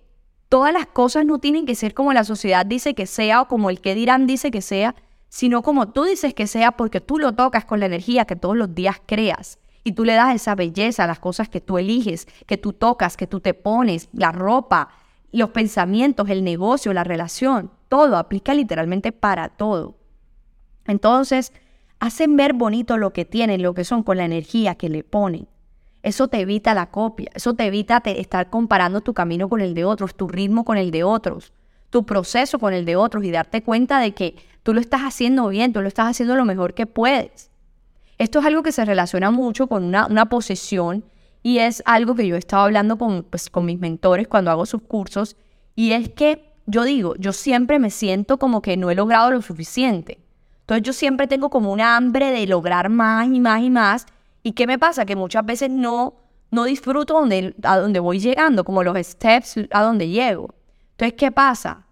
[0.55, 3.69] todas las cosas no tienen que ser como la sociedad dice que sea o como
[3.69, 4.95] el que dirán dice que sea,
[5.27, 8.55] sino como tú dices que sea porque tú lo tocas con la energía que todos
[8.55, 9.59] los días creas.
[9.83, 13.17] Y tú le das esa belleza a las cosas que tú eliges, que tú tocas,
[13.17, 14.91] que tú te pones, la ropa,
[15.33, 19.97] los pensamientos, el negocio, la relación, todo aplica literalmente para todo.
[20.87, 21.51] Entonces,
[21.99, 25.49] hacen ver bonito lo que tienen, lo que son con la energía que le ponen.
[26.05, 29.85] Eso te evita la copia, eso te evita estar comparando tu camino con el de
[29.85, 31.51] otros, tu ritmo con el de otros,
[31.89, 35.47] tu proceso con el de otros y darte cuenta de que tú lo estás haciendo
[35.47, 37.49] bien, tú lo estás haciendo lo mejor que puedes.
[38.19, 41.03] Esto es algo que se relaciona mucho con una, una posesión
[41.41, 44.67] y es algo que yo he estado hablando con, pues, con mis mentores cuando hago
[44.67, 45.37] sus cursos
[45.73, 49.41] y es que yo digo, yo siempre me siento como que no he logrado lo
[49.41, 50.19] suficiente.
[50.59, 54.05] Entonces yo siempre tengo como una hambre de lograr más y más y más.
[54.45, 55.08] ¿Y qué me pasa?
[55.08, 56.13] Que muchas veces no,
[56.51, 60.53] no disfruto donde, a donde voy llegando, como los steps a donde llego.
[60.91, 61.88] Entonces, ¿qué pasa?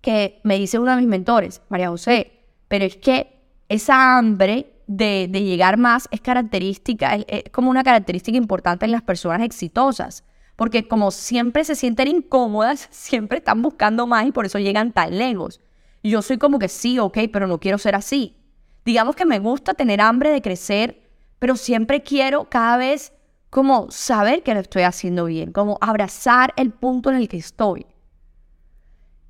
[0.00, 5.28] Que me dice uno de mis mentores, María José, pero es que esa hambre de,
[5.28, 10.24] de llegar más es característica, es como una característica importante en las personas exitosas
[10.56, 15.18] porque como siempre se sienten incómodas, siempre están buscando más y por eso llegan tan
[15.18, 15.60] lejos.
[16.02, 18.38] yo soy como que sí, ok, pero no quiero ser así.
[18.86, 21.01] Digamos que me gusta tener hambre de crecer,
[21.42, 23.12] pero siempre quiero cada vez
[23.50, 27.84] como saber que lo estoy haciendo bien, como abrazar el punto en el que estoy.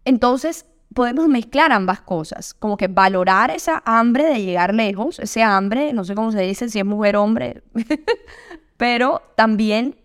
[0.05, 5.94] Entonces, podemos mezclar ambas cosas, como que valorar esa hambre de llegar lejos, ese hambre,
[5.94, 7.62] no sé cómo se dice, si es mujer o hombre,
[8.77, 9.98] pero también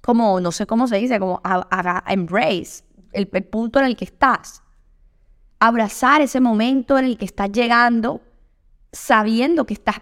[0.00, 1.42] como, no sé cómo se dice, como
[2.06, 4.62] embrace el, punto en el que estás.
[5.58, 8.20] Abrazar ese momento en el que estás llegando,
[8.92, 9.96] sabiendo que estás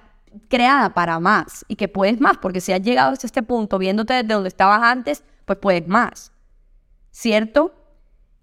[0.48, 4.14] creada para más y que puedes más, porque si has llegado hasta este punto viéndote
[4.14, 6.32] desde donde estabas antes, pues puedes más.
[7.10, 7.74] ¿Cierto?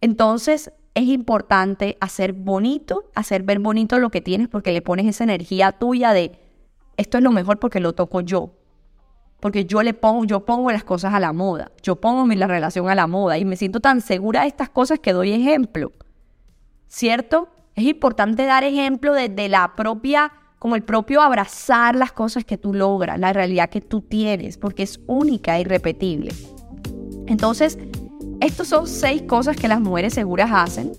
[0.01, 5.23] Entonces es importante hacer bonito, hacer ver bonito lo que tienes porque le pones esa
[5.23, 6.39] energía tuya de
[6.97, 8.53] esto es lo mejor porque lo toco yo
[9.43, 12.47] porque yo le pongo, yo pongo las cosas a la moda, yo pongo mi la
[12.47, 15.91] relación a la moda y me siento tan segura de estas cosas que doy ejemplo.
[16.87, 17.49] ¿Cierto?
[17.75, 20.31] Es importante dar ejemplo desde la propia,
[20.63, 24.83] como el propio abrazar las cosas que tú logras, la realidad que tú tienes, porque
[24.83, 26.31] es única e irrepetible.
[27.27, 27.77] Entonces,
[28.39, 30.93] estos son seis cosas que las mujeres seguras hacen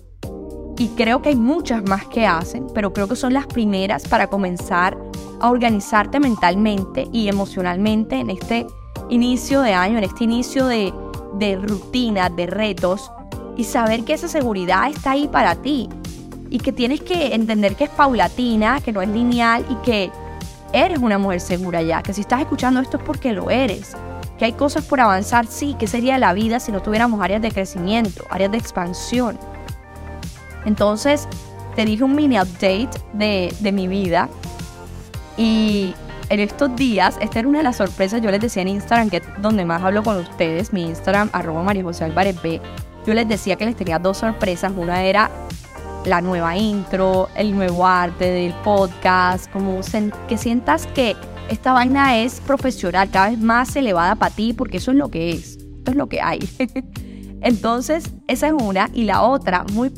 [0.77, 4.27] y creo que hay muchas más que hacen, pero creo que son las primeras para
[4.27, 4.95] comenzar
[5.39, 8.67] a organizarte mentalmente y emocionalmente en este
[9.09, 10.93] inicio de año, en este inicio de,
[11.39, 13.11] de rutina, de retos,
[13.57, 15.89] y saber que esa seguridad está ahí para ti
[16.55, 20.09] y que tienes que entender que es paulatina, que no es lineal y que
[20.71, 23.91] eres una mujer segura ya, que si estás escuchando esto es porque lo eres,
[24.39, 27.51] que hay cosas por avanzar, sí, que sería la vida si no tuviéramos áreas de
[27.51, 29.37] crecimiento, áreas de expansión.
[30.63, 31.27] Entonces,
[31.75, 34.29] te dije un mini update de, de mi vida
[35.35, 35.93] y
[36.29, 39.17] en estos días, esta era una de las sorpresas, yo les decía en Instagram, que
[39.17, 42.61] es donde más hablo con ustedes, mi Instagram, arroba María José Álvarez B,
[43.05, 45.29] yo les decía que les tenía dos sorpresas, una era
[46.05, 49.79] la nueva intro, el nuevo arte del podcast, como
[50.27, 51.15] que sientas que
[51.49, 55.31] esta vaina es profesional, cada vez más elevada para ti, porque eso es lo que
[55.31, 56.39] es, esto es lo que hay.
[57.41, 59.91] Entonces, esa es una, y la otra, muy,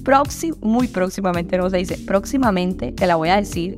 [0.62, 3.78] muy próximamente, no se dice, próximamente, te la voy a decir,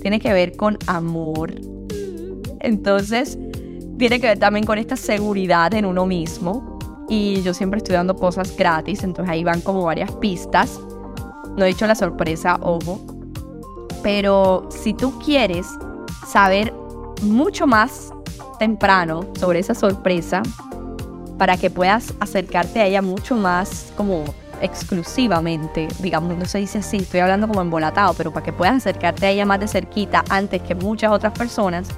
[0.00, 1.54] tiene que ver con amor.
[2.60, 3.38] Entonces,
[3.98, 6.78] tiene que ver también con esta seguridad en uno mismo.
[7.08, 10.80] Y yo siempre estoy dando cosas gratis, entonces ahí van como varias pistas.
[11.56, 13.00] No he dicho la sorpresa, ojo.
[14.02, 15.66] Pero si tú quieres
[16.26, 16.72] saber
[17.22, 18.12] mucho más
[18.58, 20.42] temprano sobre esa sorpresa,
[21.38, 24.24] para que puedas acercarte a ella mucho más como
[24.60, 29.26] exclusivamente, digamos, no se dice así, estoy hablando como embolatado, pero para que puedas acercarte
[29.26, 31.88] a ella más de cerquita antes que muchas otras personas,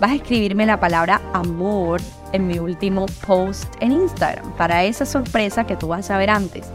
[0.00, 2.00] vas a escribirme la palabra amor
[2.32, 6.66] en mi último post en Instagram, para esa sorpresa que tú vas a ver antes.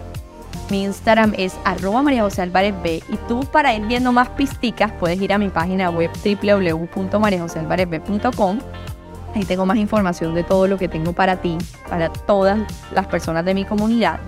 [0.74, 4.91] Mi Instagram es arroba María José Álvarez B y tú para ir viendo más pisticas
[4.93, 8.59] puedes ir a mi página web www.mariajosealvarezb.com
[9.36, 12.59] Ahí tengo más información de todo lo que tengo para ti, para todas
[12.91, 14.19] las personas de mi comunidad.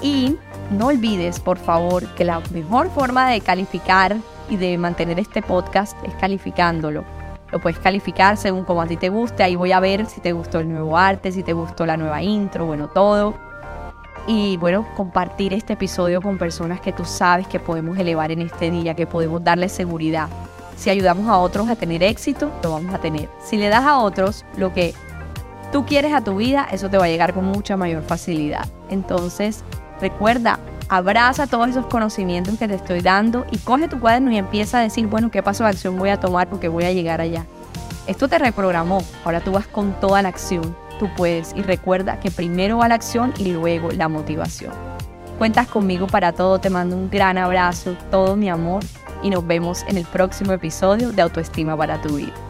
[0.00, 0.36] Y
[0.70, 4.16] no olvides, por favor, que la mejor forma de calificar
[4.48, 7.02] y de mantener este podcast es calificándolo.
[7.50, 9.42] Lo puedes calificar según como a ti te guste.
[9.42, 12.22] Ahí voy a ver si te gustó el nuevo arte, si te gustó la nueva
[12.22, 13.47] intro, bueno, todo.
[14.30, 18.70] Y bueno, compartir este episodio con personas que tú sabes que podemos elevar en este
[18.70, 20.28] día, que podemos darles seguridad.
[20.76, 23.30] Si ayudamos a otros a tener éxito, lo vamos a tener.
[23.42, 24.92] Si le das a otros lo que
[25.72, 28.68] tú quieres a tu vida, eso te va a llegar con mucha mayor facilidad.
[28.90, 29.64] Entonces,
[29.98, 30.58] recuerda,
[30.90, 34.82] abraza todos esos conocimientos que te estoy dando y coge tu cuaderno y empieza a
[34.82, 37.46] decir, bueno, ¿qué paso de acción voy a tomar porque voy a llegar allá?
[38.06, 42.30] Esto te reprogramó, ahora tú vas con toda la acción, tú puedes y recuerda que
[42.30, 44.72] primero va la acción y luego la motivación.
[45.38, 48.82] Cuentas conmigo para todo, te mando un gran abrazo, todo mi amor
[49.22, 52.47] y nos vemos en el próximo episodio de Autoestima para tu vida.